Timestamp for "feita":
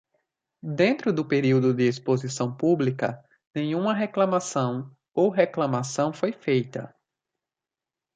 6.31-6.91